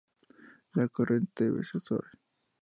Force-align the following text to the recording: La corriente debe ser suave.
La 0.73 0.87
corriente 0.87 1.43
debe 1.43 1.63
ser 1.63 1.81
suave. 1.83 2.09